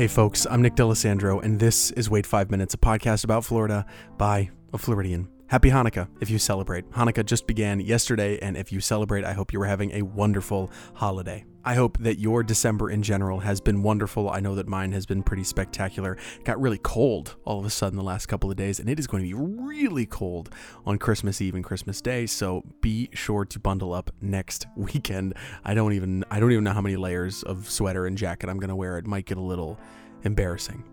[0.00, 3.84] Hey, folks, I'm Nick D'Alessandro, and this is Wait Five Minutes, a podcast about Florida
[4.16, 5.28] by a Floridian.
[5.50, 6.88] Happy Hanukkah if you celebrate.
[6.92, 10.70] Hanukkah just began yesterday, and if you celebrate, I hope you are having a wonderful
[10.94, 11.44] holiday.
[11.64, 14.30] I hope that your December in general has been wonderful.
[14.30, 16.16] I know that mine has been pretty spectacular.
[16.38, 19.00] It got really cold all of a sudden the last couple of days, and it
[19.00, 20.54] is going to be really cold
[20.86, 22.26] on Christmas Eve and Christmas Day.
[22.26, 25.34] So be sure to bundle up next weekend.
[25.64, 28.60] I don't even I don't even know how many layers of sweater and jacket I'm
[28.60, 28.98] going to wear.
[28.98, 29.80] It might get a little
[30.22, 30.84] embarrassing.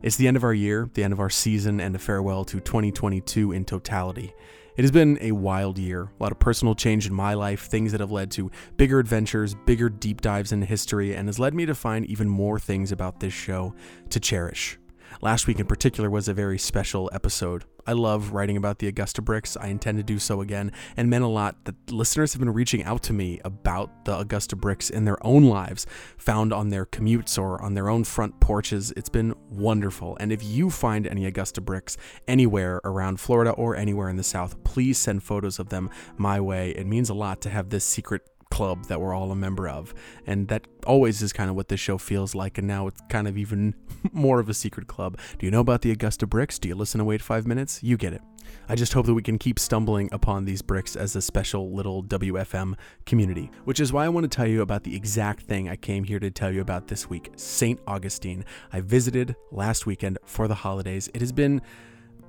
[0.00, 2.60] It's the end of our year, the end of our season, and a farewell to
[2.60, 4.32] 2022 in totality.
[4.76, 7.90] It has been a wild year, a lot of personal change in my life, things
[7.90, 11.66] that have led to bigger adventures, bigger deep dives into history, and has led me
[11.66, 13.74] to find even more things about this show
[14.10, 14.78] to cherish.
[15.20, 17.64] Last week in particular was a very special episode.
[17.86, 19.56] I love writing about the Augusta bricks.
[19.56, 22.84] I intend to do so again, and meant a lot that listeners have been reaching
[22.84, 25.86] out to me about the Augusta bricks in their own lives,
[26.18, 28.92] found on their commutes or on their own front porches.
[28.96, 30.16] It's been wonderful.
[30.20, 34.62] And if you find any Augusta bricks anywhere around Florida or anywhere in the South,
[34.64, 36.70] please send photos of them my way.
[36.72, 38.22] It means a lot to have this secret
[38.58, 39.94] club that we're all a member of.
[40.26, 42.58] And that always is kind of what this show feels like.
[42.58, 43.76] And now it's kind of even
[44.12, 45.16] more of a secret club.
[45.38, 46.58] Do you know about the Augusta bricks?
[46.58, 47.84] Do you listen to Wait Five Minutes?
[47.84, 48.20] You get it.
[48.68, 52.02] I just hope that we can keep stumbling upon these bricks as a special little
[52.02, 52.74] WFM
[53.06, 56.02] community, which is why I want to tell you about the exact thing I came
[56.02, 57.78] here to tell you about this week St.
[57.86, 58.44] Augustine.
[58.72, 61.08] I visited last weekend for the holidays.
[61.14, 61.62] It has been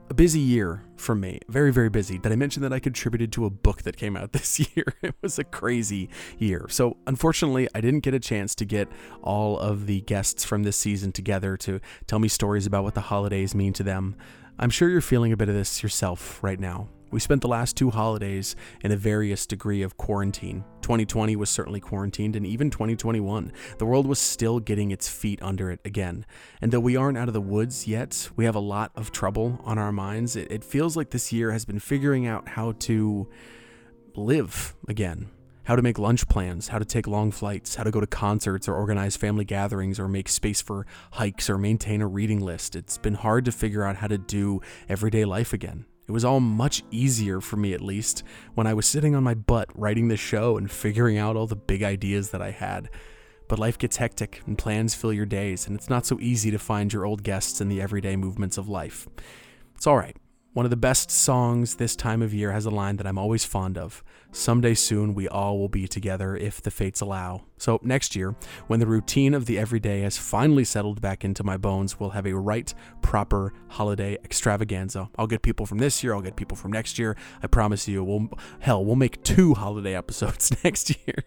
[0.09, 1.39] a busy year for me.
[1.47, 2.17] Very, very busy.
[2.17, 4.95] Did I mention that I contributed to a book that came out this year?
[5.01, 6.65] It was a crazy year.
[6.69, 8.87] So, unfortunately, I didn't get a chance to get
[9.21, 13.01] all of the guests from this season together to tell me stories about what the
[13.01, 14.15] holidays mean to them.
[14.57, 16.89] I'm sure you're feeling a bit of this yourself right now.
[17.11, 20.63] We spent the last two holidays in a various degree of quarantine.
[20.81, 23.51] 2020 was certainly quarantined, and even 2021.
[23.77, 26.25] The world was still getting its feet under it again.
[26.61, 29.59] And though we aren't out of the woods yet, we have a lot of trouble
[29.63, 30.35] on our minds.
[30.35, 33.27] It, feels like this year has been figuring out how to
[34.15, 35.29] live again.
[35.63, 38.67] How to make lunch plans, how to take long flights, how to go to concerts
[38.67, 42.75] or organize family gatherings or make space for hikes or maintain a reading list.
[42.75, 45.85] It's been hard to figure out how to do everyday life again.
[46.09, 48.23] It was all much easier for me, at least,
[48.55, 51.55] when I was sitting on my butt writing the show and figuring out all the
[51.55, 52.89] big ideas that I had.
[53.47, 56.57] But life gets hectic and plans fill your days, and it's not so easy to
[56.57, 59.07] find your old guests in the everyday movements of life.
[59.75, 60.17] It's alright.
[60.53, 63.45] One of the best songs this time of year has a line that I'm always
[63.45, 64.03] fond of.
[64.31, 67.43] Someday soon we all will be together if the fates allow.
[67.57, 71.55] So next year, when the routine of the everyday has finally settled back into my
[71.55, 72.73] bones, we'll have a right,
[73.03, 75.11] proper holiday extravaganza.
[75.19, 77.15] I'll get people from this year, I'll get people from next year.
[77.43, 78.29] I promise you, we'll
[78.59, 81.25] hell, we'll make two holiday episodes next year.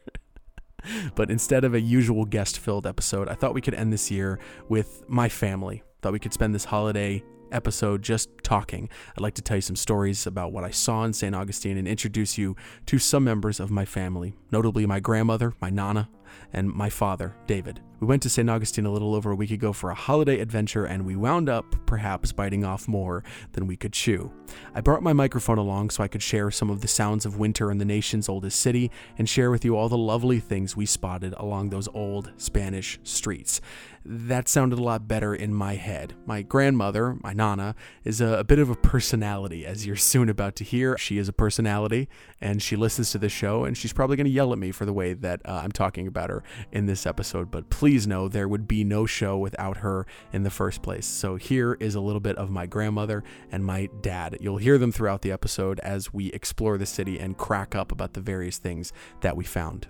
[1.14, 4.40] but instead of a usual guest filled episode, I thought we could end this year
[4.68, 5.84] with my family.
[6.02, 7.22] Thought we could spend this holiday
[7.52, 8.88] episode just talking.
[9.16, 11.34] I'd like to tell you some stories about what I saw in St.
[11.34, 16.08] Augustine and introduce you to some members of my family, notably my grandmother, my nana,
[16.52, 17.80] and my father, David.
[18.02, 18.50] We went to St.
[18.50, 21.76] Augustine a little over a week ago for a holiday adventure, and we wound up,
[21.86, 23.22] perhaps, biting off more
[23.52, 24.32] than we could chew.
[24.74, 27.70] I brought my microphone along so I could share some of the sounds of winter
[27.70, 31.32] in the nation's oldest city and share with you all the lovely things we spotted
[31.36, 33.60] along those old Spanish streets.
[34.04, 36.14] That sounded a lot better in my head.
[36.26, 40.56] My grandmother, my nana, is a, a bit of a personality, as you're soon about
[40.56, 40.98] to hear.
[40.98, 42.08] She is a personality,
[42.40, 44.84] and she listens to this show, and she's probably going to yell at me for
[44.84, 47.50] the way that uh, I'm talking about her in this episode.
[47.50, 51.06] But please know there would be no show without her in the first place.
[51.06, 54.38] So here is a little bit of my grandmother and my dad.
[54.40, 58.14] You'll hear them throughout the episode as we explore the city and crack up about
[58.14, 59.88] the various things that we found.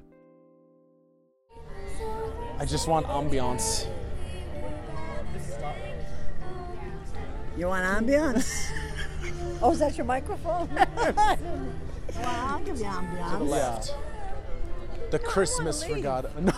[2.59, 3.89] I just want ambiance.
[7.57, 8.71] You want ambiance?
[9.63, 10.69] oh, is that your microphone?
[10.75, 11.39] well,
[12.17, 13.49] I'll give you ambiance.
[13.49, 13.95] left.
[15.13, 15.97] The Christmas leave.
[15.97, 16.31] regatta.
[16.41, 16.53] No,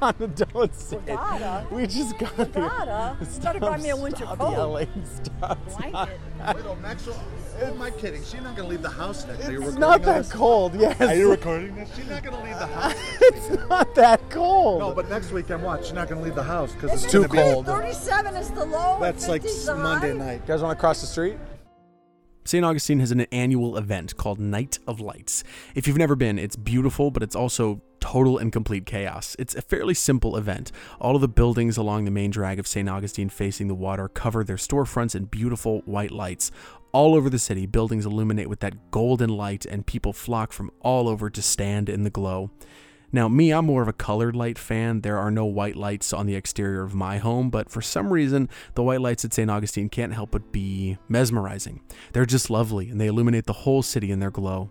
[0.00, 1.70] no, no, don't say it.
[1.72, 3.16] We just got Regatta?
[3.18, 3.28] here.
[3.34, 4.50] You better buy me a winter stop coat.
[4.52, 4.88] Yelling.
[5.22, 5.58] Stop.
[5.78, 6.20] Blanket.
[6.54, 7.22] Wait, oh, Maxwell,
[7.62, 8.22] am I kidding?
[8.22, 9.46] She's not going to leave the house next.
[9.46, 10.32] Are you It's not that this?
[10.32, 10.74] cold.
[10.74, 11.00] Yes.
[11.00, 11.94] Are you recording this?
[11.96, 12.94] She's not going to leave the house.
[13.20, 14.80] it's not that cold.
[14.80, 15.84] no, but next weekend, watch.
[15.84, 17.66] She's not going to leave the house because It's it's too gonna be- cold.
[17.66, 18.98] 37 is the low.
[19.00, 20.18] That's like Monday high.
[20.18, 20.40] night.
[20.42, 21.36] You guys want to cross the street?
[22.46, 22.62] St.
[22.62, 25.44] Augustine has an annual event called Night of Lights.
[25.74, 29.34] If you've never been, it's beautiful, but it's also total and complete chaos.
[29.38, 30.70] It's a fairly simple event.
[31.00, 32.86] All of the buildings along the main drag of St.
[32.86, 36.50] Augustine facing the water cover their storefronts in beautiful white lights.
[36.92, 41.08] All over the city, buildings illuminate with that golden light, and people flock from all
[41.08, 42.50] over to stand in the glow.
[43.14, 45.02] Now, me, I'm more of a colored light fan.
[45.02, 48.48] There are no white lights on the exterior of my home, but for some reason,
[48.74, 49.48] the white lights at St.
[49.48, 51.80] Augustine can't help but be mesmerizing.
[52.12, 54.70] They're just lovely, and they illuminate the whole city in their glow.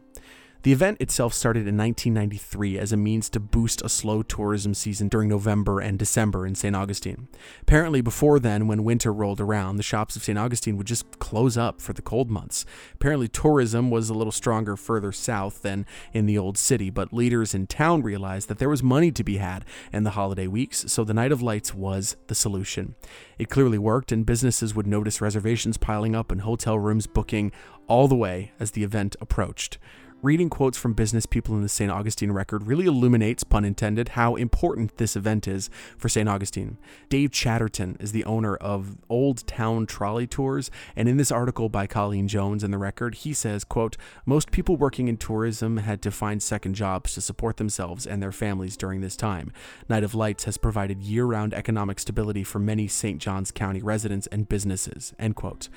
[0.63, 5.10] The event itself started in 1993 as a means to boost a slow tourism season
[5.10, 6.74] during November and December in St.
[6.74, 7.27] Augustine.
[7.62, 10.39] Apparently, before then, when winter rolled around, the shops of St.
[10.39, 12.63] Augustine would just close up for the cold months.
[12.94, 17.54] Apparently, tourism was a little stronger further south than in the old city, but leaders
[17.54, 21.04] in town realized that there was money to be had in the holiday weeks, so
[21.04, 22.95] the Night of Lights was the solution.
[23.38, 27.51] It clearly worked, and businesses would notice reservations piling up and hotel rooms booking
[27.86, 29.77] all the way as the event approached
[30.23, 31.91] reading quotes from business people in the St.
[31.91, 36.29] Augustine record really illuminates, pun intended, how important this event is for St.
[36.29, 36.77] Augustine.
[37.09, 41.87] Dave Chatterton is the owner of Old Town Trolley Tours, and in this article by
[41.87, 46.11] Colleen Jones in the record, he says, quote, Most people working in tourism had to
[46.11, 49.51] find second jobs to support themselves and their families during this time.
[49.89, 53.19] Night of Lights has provided year-round economic stability for many St.
[53.19, 55.67] Johns County residents and businesses, end quote.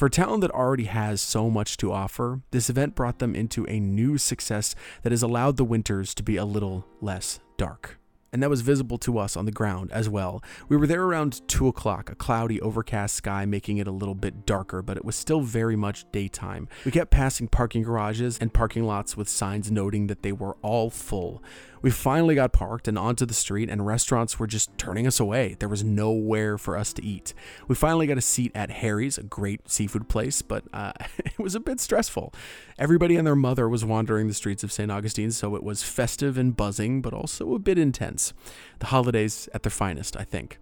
[0.00, 3.66] For a town that already has so much to offer, this event brought them into
[3.66, 8.00] a new success that has allowed the winters to be a little less dark
[8.32, 10.42] and that was visible to us on the ground as well.
[10.68, 14.46] We were there around 2 o'clock, a cloudy, overcast sky making it a little bit
[14.46, 16.68] darker, but it was still very much daytime.
[16.84, 20.90] We kept passing parking garages and parking lots with signs noting that they were all
[20.90, 21.42] full.
[21.82, 25.56] We finally got parked and onto the street, and restaurants were just turning us away.
[25.58, 27.32] There was nowhere for us to eat.
[27.68, 31.54] We finally got a seat at Harry's, a great seafood place, but uh, it was
[31.54, 32.34] a bit stressful.
[32.78, 34.90] Everybody and their mother was wandering the streets of St.
[34.90, 38.32] Augustine, so it was festive and buzzing, but also a bit intense.
[38.78, 40.58] The holidays at their finest, I think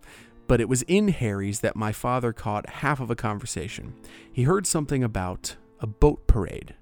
[0.48, 3.94] but it was in Harry's that my father caught half of a conversation.
[4.32, 6.74] He heard something about a boat parade.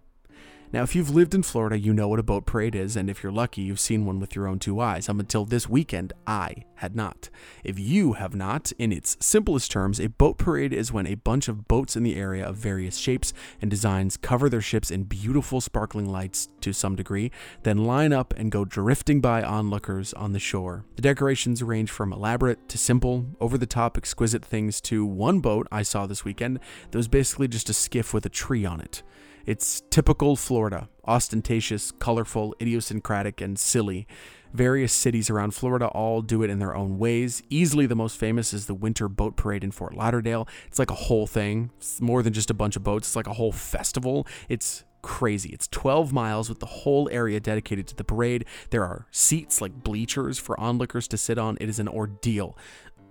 [0.73, 3.23] Now, if you've lived in Florida, you know what a boat parade is, and if
[3.23, 5.09] you're lucky, you've seen one with your own two eyes.
[5.09, 7.31] Up until this weekend, I had not.
[7.63, 11.47] If you have not, in its simplest terms, a boat parade is when a bunch
[11.47, 13.33] of boats in the area of various shapes
[13.63, 17.31] and designs cover their ships in beautiful sparkling lights to some degree,
[17.63, 20.85] then line up and go drifting by onlookers on the shore.
[20.97, 25.69] The decorations range from elaborate to simple, over the top, exquisite things to one boat
[25.71, 26.59] I saw this weekend
[26.91, 29.03] that was basically just a skiff with a tree on it.
[29.47, 34.09] It's typical Florida, ostentatious, colorful, idiosyncratic, and silly.
[34.53, 37.45] Various cities around Florida all do it in their own ways.
[37.49, 40.49] Easily the most famous is the Winter Boat Parade in Fort Lauderdale.
[40.67, 41.71] It's like a whole thing.
[41.77, 44.27] It's more than just a bunch of boats, it's like a whole festival.
[44.49, 45.51] It's crazy.
[45.51, 48.47] It's 12 miles with the whole area dedicated to the parade.
[48.71, 51.57] There are seats like bleachers for onlookers to sit on.
[51.61, 52.59] It is an ordeal.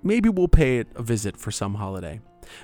[0.03, 2.19] Maybe we'll pay it a visit for some holiday.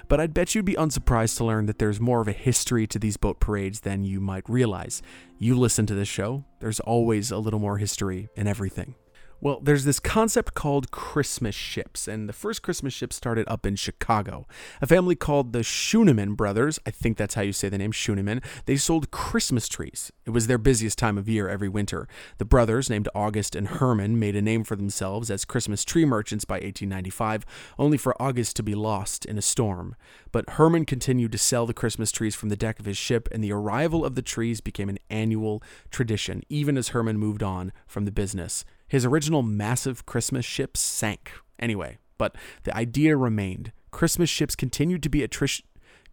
[0.07, 2.99] But I'd bet you'd be unsurprised to learn that there's more of a history to
[2.99, 5.01] these boat parades than you might realize.
[5.37, 8.95] You listen to this show, there's always a little more history in everything.
[9.43, 13.75] Well, there's this concept called Christmas ships, and the first Christmas ship started up in
[13.75, 14.45] Chicago.
[14.83, 18.43] A family called the Schuenemann brothers, I think that's how you say the name Schuenemann,
[18.67, 20.11] they sold Christmas trees.
[20.27, 22.07] It was their busiest time of year every winter.
[22.37, 26.45] The brothers, named August and Herman, made a name for themselves as Christmas tree merchants
[26.45, 27.43] by 1895,
[27.79, 29.95] only for August to be lost in a storm.
[30.31, 33.43] But Herman continued to sell the Christmas trees from the deck of his ship, and
[33.43, 38.05] the arrival of the trees became an annual tradition, even as Herman moved on from
[38.05, 38.65] the business.
[38.91, 43.71] His original massive Christmas ships sank anyway, but the idea remained.
[43.89, 45.61] Christmas ships continued to be a trish.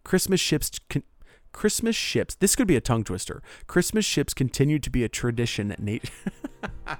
[0.05, 1.03] Christmas ships con-
[1.51, 2.35] Christmas ships.
[2.35, 3.43] This could be a tongue twister.
[3.67, 5.75] Christmas ships continued to be a tradition.
[5.77, 6.95] Na-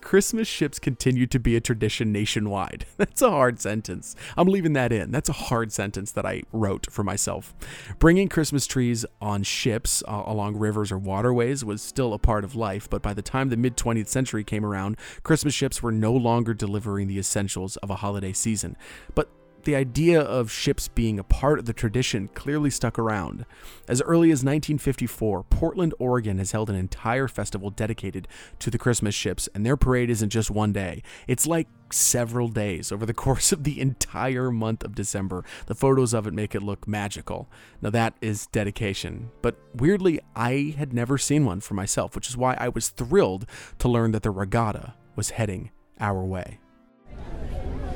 [0.00, 2.86] Christmas ships continue to be a tradition nationwide.
[2.96, 4.16] That's a hard sentence.
[4.36, 5.10] I'm leaving that in.
[5.10, 7.54] That's a hard sentence that I wrote for myself.
[7.98, 12.54] Bringing Christmas trees on ships uh, along rivers or waterways was still a part of
[12.54, 16.12] life, but by the time the mid 20th century came around, Christmas ships were no
[16.12, 18.76] longer delivering the essentials of a holiday season.
[19.14, 19.30] But
[19.64, 23.44] the idea of ships being a part of the tradition clearly stuck around.
[23.88, 28.28] As early as 1954, Portland, Oregon has held an entire festival dedicated
[28.58, 31.02] to the Christmas ships, and their parade isn't just one day.
[31.26, 35.44] It's like several days over the course of the entire month of December.
[35.66, 37.48] The photos of it make it look magical.
[37.80, 39.30] Now, that is dedication.
[39.42, 43.46] But weirdly, I had never seen one for myself, which is why I was thrilled
[43.78, 46.58] to learn that the regatta was heading our way.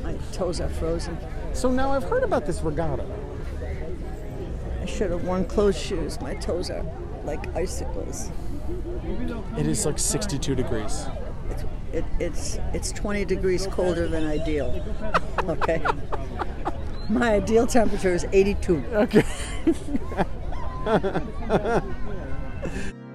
[0.03, 1.19] My toes are frozen.
[1.59, 3.05] So now I've heard about this regatta.
[4.81, 6.21] I should have worn closed shoes.
[6.21, 6.87] My toes are
[7.25, 8.31] like icicles.
[9.59, 11.07] It is like 62 degrees.
[11.51, 14.87] It's it, it's it's 20 degrees colder than ideal.
[15.49, 15.83] Okay.
[17.09, 18.85] My ideal temperature is 82.
[18.93, 19.25] Okay.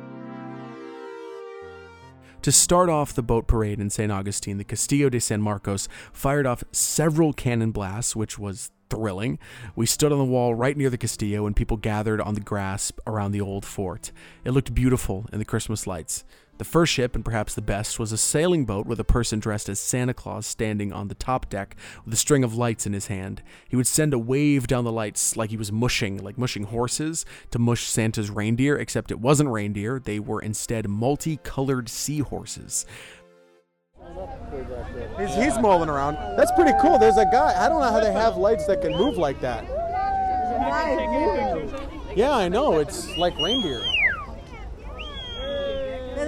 [2.43, 4.11] To start off the boat parade in St.
[4.11, 9.39] Augustine, the Castillo de San Marcos fired off several cannon blasts, which was thrilling.
[9.77, 12.91] We stood on the wall right near the Castillo, and people gathered on the grass
[13.07, 14.11] around the old fort.
[14.43, 16.25] It looked beautiful in the Christmas lights.
[16.59, 19.69] The first ship, and perhaps the best, was a sailing boat with a person dressed
[19.69, 23.07] as Santa Claus standing on the top deck with a string of lights in his
[23.07, 23.41] hand.
[23.67, 27.25] He would send a wave down the lights like he was mushing, like mushing horses,
[27.51, 32.85] to mush Santa's reindeer, except it wasn't reindeer, they were instead multicolored seahorses.
[35.17, 36.15] He's, he's mulling around.
[36.37, 36.99] That's pretty cool.
[36.99, 37.53] There's a guy.
[37.57, 39.63] I don't know how they have lights that can move like that.
[42.15, 42.77] Yeah, I know.
[42.79, 43.83] It's like reindeer.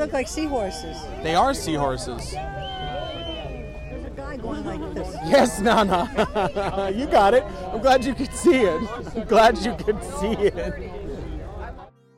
[0.06, 0.98] They look like seahorses.
[1.24, 2.30] They are seahorses.
[2.30, 2.36] There's
[4.06, 5.16] a guy going like this.
[5.26, 6.92] Yes, Nana.
[6.96, 7.44] you got it.
[7.74, 8.90] I'm glad you could see it.
[9.16, 10.92] I'm glad you could see it.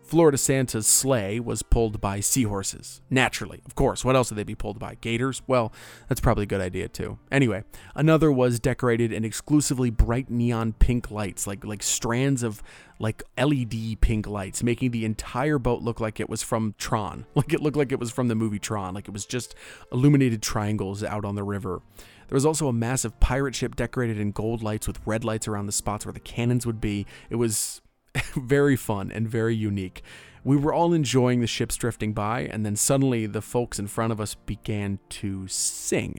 [0.07, 3.01] Florida Santa's sleigh was pulled by seahorses.
[3.09, 4.05] Naturally, of course.
[4.05, 4.95] What else would they be pulled by?
[5.01, 5.41] Gators?
[5.47, 5.73] Well,
[6.07, 7.19] that's probably a good idea too.
[7.29, 12.63] Anyway, another was decorated in exclusively bright neon pink lights, like like strands of
[12.99, 17.25] like LED pink lights, making the entire boat look like it was from Tron.
[17.35, 18.93] Like it looked like it was from the movie Tron.
[18.93, 19.55] Like it was just
[19.91, 21.81] illuminated triangles out on the river.
[22.27, 25.65] There was also a massive pirate ship decorated in gold lights with red lights around
[25.65, 27.05] the spots where the cannons would be.
[27.29, 27.81] It was
[28.35, 30.03] very fun and very unique.
[30.43, 34.13] We were all enjoying the ships drifting by, and then suddenly the folks in front
[34.13, 36.17] of us began to sing.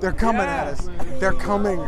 [0.00, 0.88] They're coming at us.
[1.18, 1.80] They're coming.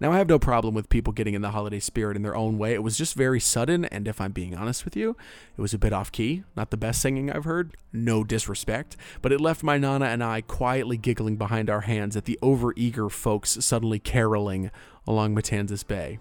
[0.00, 2.56] Now, I have no problem with people getting in the holiday spirit in their own
[2.56, 2.72] way.
[2.72, 5.14] It was just very sudden, and if I'm being honest with you,
[5.58, 6.42] it was a bit off key.
[6.56, 10.40] Not the best singing I've heard, no disrespect, but it left my Nana and I
[10.40, 14.70] quietly giggling behind our hands at the overeager folks suddenly caroling
[15.06, 16.18] along Matanzas Bay.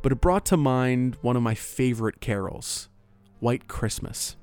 [0.00, 2.88] But it brought to mind one of my favorite carols
[3.40, 4.36] White Christmas.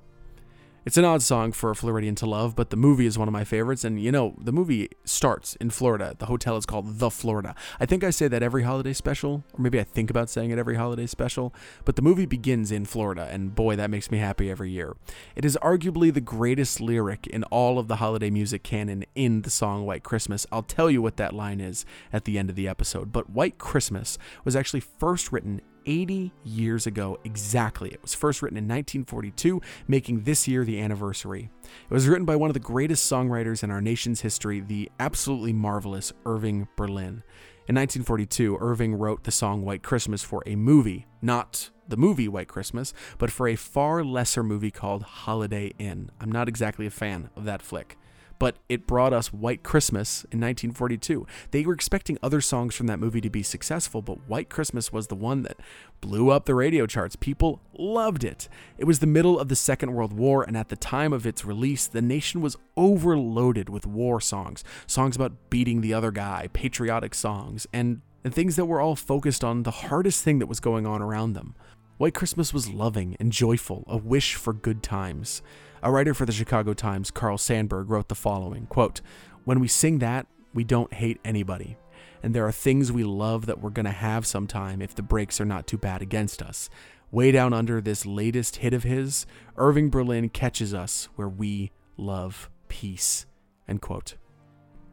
[0.86, 3.32] It's an odd song for a Floridian to love, but the movie is one of
[3.32, 3.84] my favorites.
[3.84, 6.16] And you know, the movie starts in Florida.
[6.20, 7.56] The hotel is called The Florida.
[7.80, 10.60] I think I say that every holiday special, or maybe I think about saying it
[10.60, 14.52] every holiday special, but the movie begins in Florida, and boy, that makes me happy
[14.52, 14.96] every year.
[15.36, 19.50] It is arguably the greatest lyric in all of the holiday music canon in the
[19.50, 20.46] song White Christmas.
[20.52, 23.12] I'll tell you what that line is at the end of the episode.
[23.12, 27.90] But White Christmas was actually first written 80 years ago exactly.
[27.90, 31.50] It was first written in 1942, making this year the anniversary.
[31.64, 35.54] It was written by one of the greatest songwriters in our nation's history, the absolutely
[35.54, 37.24] marvelous Irving Berlin.
[37.68, 42.48] In 1942, Irving wrote the song White Christmas for a movie, not the movie White
[42.48, 46.12] Christmas, but for a far lesser movie called Holiday Inn.
[46.22, 47.98] I'm not exactly a fan of that flick
[48.40, 51.26] but it brought us White Christmas in 1942.
[51.52, 55.08] They were expecting other songs from that movie to be successful, but White Christmas was
[55.08, 55.58] the one that
[56.02, 57.16] blew up the radio charts.
[57.16, 58.48] People loved it.
[58.78, 61.46] It was the middle of the Second World War, and at the time of its
[61.46, 67.14] release, the nation was overloaded with war songs songs about beating the other guy, patriotic
[67.14, 70.86] songs, and, and things that were all focused on the hardest thing that was going
[70.86, 71.56] on around them.
[71.98, 75.42] White Christmas was loving and joyful, a wish for good times.
[75.86, 79.02] A writer for the Chicago Times, Carl Sandburg, wrote the following quote,
[79.44, 81.78] When we sing that, we don't hate anybody.
[82.24, 85.40] And there are things we love that we're going to have sometime if the breaks
[85.40, 86.72] are not too bad against us.
[87.12, 89.28] Way down under this latest hit of his,
[89.58, 93.28] Irving Berlin catches us where we love peace.
[93.68, 94.16] End quote.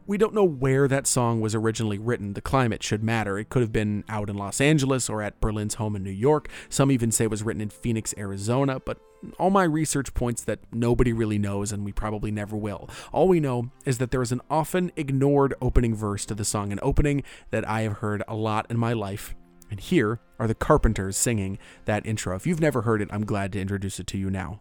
[0.05, 2.33] We don't know where that song was originally written.
[2.33, 3.39] The climate should matter.
[3.39, 6.49] It could have been out in Los Angeles or at Berlin's home in New York.
[6.67, 8.99] Some even say it was written in Phoenix, Arizona, but
[9.39, 12.89] all my research points that nobody really knows and we probably never will.
[13.13, 16.73] All we know is that there is an often ignored opening verse to the song,
[16.73, 19.33] an opening that I have heard a lot in my life.
[19.71, 22.35] And here are the Carpenters singing that intro.
[22.35, 24.59] If you've never heard it, I'm glad to introduce it to you now.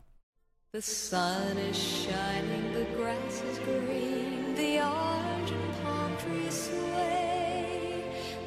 [0.73, 2.62] The sun is shining,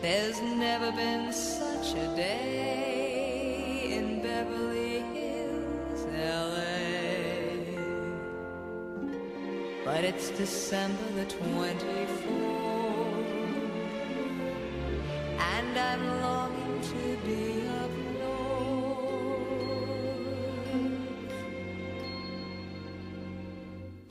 [0.05, 6.75] There's never been such a day in Beverly Hills, LA.
[9.83, 12.21] But it's December the 24th,
[15.39, 18.45] and I'm longing to be up north.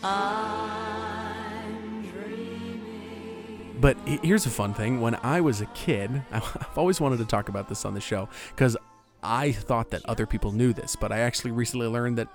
[0.03, 0.44] I'm
[3.85, 5.03] But here's a fun thing.
[5.03, 8.31] When I was a kid, I've always wanted to talk about this on the show
[8.49, 8.79] because
[9.23, 12.29] I thought that other people knew this, but I actually recently learned that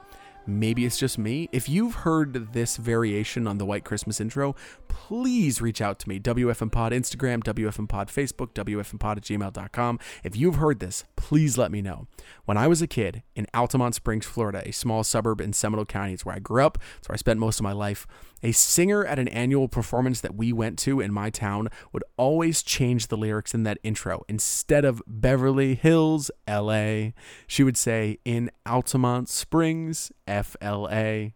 [0.50, 1.48] Maybe it's just me.
[1.52, 4.56] If you've heard this variation on the White Christmas intro,
[4.88, 6.20] please reach out to me.
[6.20, 10.00] WFMPod Instagram, WFMPod Facebook, WFMPod at gmail.com.
[10.24, 12.08] If you've heard this, please let me know.
[12.46, 16.14] When I was a kid in Altamonte Springs, Florida, a small suburb in Seminole County,
[16.14, 18.08] it's where I grew up, it's where I spent most of my life.
[18.42, 22.64] A singer at an annual performance that we went to in my town would always
[22.64, 24.24] change the lyrics in that intro.
[24.28, 27.10] Instead of Beverly Hills, LA,
[27.46, 31.34] she would say in Altamonte Springs, FLA.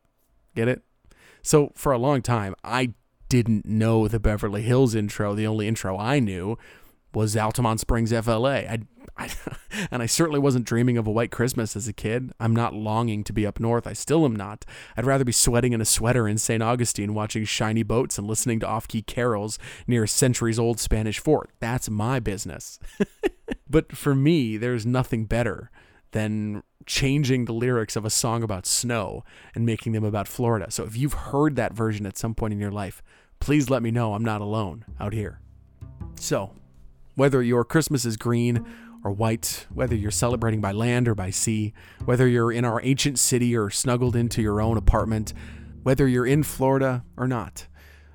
[0.56, 0.82] Get it?
[1.44, 2.96] So for a long time, I
[3.30, 5.36] didn't know the Beverly Hills intro.
[5.36, 6.58] The only intro I knew
[7.14, 8.62] was Altamonte Springs FLA.
[8.62, 8.80] I,
[9.17, 9.29] I,
[9.91, 12.31] and I certainly wasn't dreaming of a white Christmas as a kid.
[12.39, 13.88] I'm not longing to be up north.
[13.88, 14.65] I still am not.
[14.98, 16.63] I'd rather be sweating in a sweater in St.
[16.63, 21.19] Augustine watching shiny boats and listening to off key carols near a centuries old Spanish
[21.19, 21.50] fort.
[21.60, 22.79] That's my business.
[23.69, 25.72] but for me, there's nothing better
[26.12, 29.24] than changing the lyrics of a song about snow
[29.55, 30.69] and making them about Florida.
[30.69, 33.01] So if you've heard that version at some point in your life,
[33.39, 35.39] please let me know I'm not alone out here.
[36.19, 36.51] So,
[37.15, 38.65] whether your Christmas is green
[39.03, 41.74] or white, whether you're celebrating by land or by sea,
[42.05, 45.33] whether you're in our ancient city or snuggled into your own apartment,
[45.83, 47.67] whether you're in Florida or not,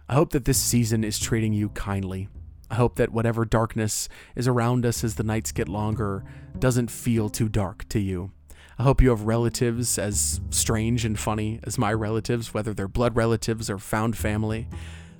[0.08, 2.28] I hope that this season is treating you kindly.
[2.70, 6.24] I hope that whatever darkness is around us as the nights get longer
[6.58, 8.30] doesn't feel too dark to you.
[8.78, 13.16] I hope you have relatives as strange and funny as my relatives, whether they're blood
[13.16, 14.68] relatives or found family.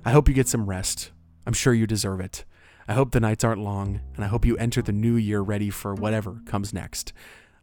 [0.05, 1.11] I hope you get some rest.
[1.45, 2.45] I'm sure you deserve it.
[2.89, 5.69] I hope the nights aren't long, and I hope you enter the new year ready
[5.69, 7.13] for whatever comes next.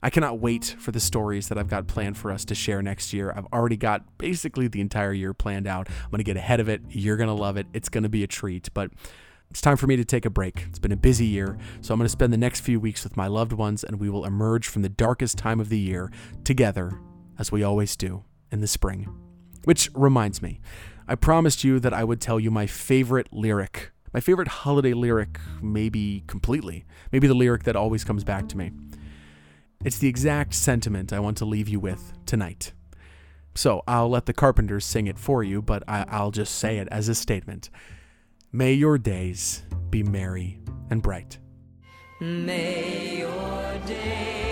[0.01, 3.13] I cannot wait for the stories that I've got planned for us to share next
[3.13, 3.35] year.
[3.37, 5.89] I've already got basically the entire year planned out.
[5.89, 6.81] I'm going to get ahead of it.
[6.91, 7.67] You're going to love it.
[7.73, 8.73] It's going to be a treat.
[8.73, 8.93] But
[9.51, 10.65] it's time for me to take a break.
[10.69, 13.17] It's been a busy year, so I'm going to spend the next few weeks with
[13.17, 16.09] my loved ones, and we will emerge from the darkest time of the year
[16.45, 17.01] together,
[17.37, 19.09] as we always do in the spring.
[19.65, 20.61] Which reminds me,
[21.09, 25.39] I promised you that I would tell you my favorite lyric my favorite holiday lyric,
[25.61, 28.73] maybe completely, maybe the lyric that always comes back to me.
[29.85, 32.73] It's the exact sentiment I want to leave you with tonight.
[33.55, 36.89] So I'll let the Carpenters sing it for you, but I- will just say it
[36.91, 37.69] as a statement.
[38.53, 41.39] May your days be merry and bright.
[42.19, 44.46] May your days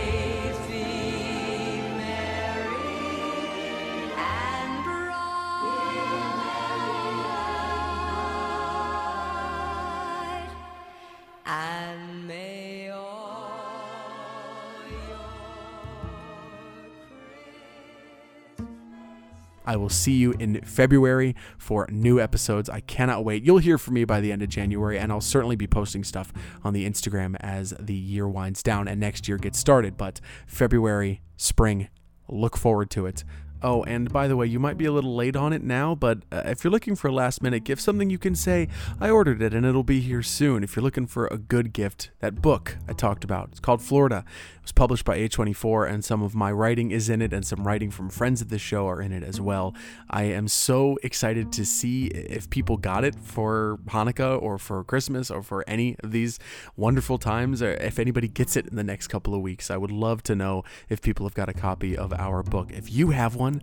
[19.64, 22.68] I will see you in February for new episodes.
[22.68, 23.44] I cannot wait.
[23.44, 26.32] You'll hear from me by the end of January, and I'll certainly be posting stuff
[26.62, 29.96] on the Instagram as the year winds down and next year gets started.
[29.96, 31.88] But February, spring,
[32.28, 33.24] look forward to it.
[33.64, 36.18] Oh, and by the way, you might be a little late on it now, but
[36.30, 38.68] uh, if you're looking for a last minute gift, something you can say,
[39.00, 40.62] I ordered it and it'll be here soon.
[40.62, 44.22] If you're looking for a good gift, that book I talked about, it's called Florida.
[44.56, 47.66] It was published by A24, and some of my writing is in it, and some
[47.66, 49.74] writing from friends of the show are in it as well.
[50.08, 55.30] I am so excited to see if people got it for Hanukkah or for Christmas
[55.30, 56.38] or for any of these
[56.76, 59.70] wonderful times, or if anybody gets it in the next couple of weeks.
[59.70, 62.72] I would love to know if people have got a copy of our book.
[62.72, 63.53] If you have one,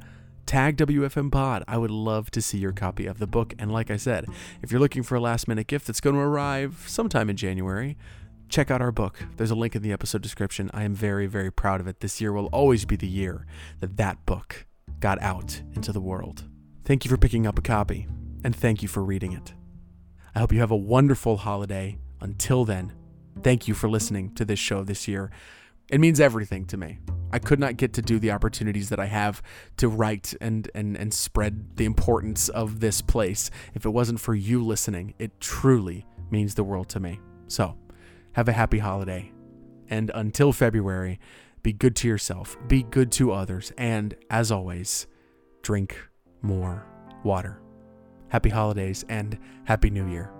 [0.45, 1.63] tag WFM Pod.
[1.67, 3.53] I would love to see your copy of the book.
[3.57, 4.25] And like I said,
[4.61, 7.97] if you're looking for a last minute gift that's going to arrive sometime in January,
[8.49, 9.19] check out our book.
[9.37, 10.69] There's a link in the episode description.
[10.73, 12.01] I am very, very proud of it.
[12.01, 13.45] This year will always be the year
[13.79, 14.65] that that book
[14.99, 16.43] got out into the world.
[16.83, 18.07] Thank you for picking up a copy,
[18.43, 19.53] and thank you for reading it.
[20.35, 21.97] I hope you have a wonderful holiday.
[22.19, 22.93] Until then,
[23.41, 25.31] thank you for listening to this show this year.
[25.91, 26.99] It means everything to me.
[27.33, 29.41] I could not get to do the opportunities that I have
[29.77, 34.33] to write and, and, and spread the importance of this place if it wasn't for
[34.33, 35.13] you listening.
[35.19, 37.19] It truly means the world to me.
[37.47, 37.77] So,
[38.33, 39.31] have a happy holiday.
[39.89, 41.19] And until February,
[41.63, 45.07] be good to yourself, be good to others, and as always,
[45.61, 45.97] drink
[46.41, 46.85] more
[47.23, 47.61] water.
[48.29, 50.31] Happy holidays and Happy New Year.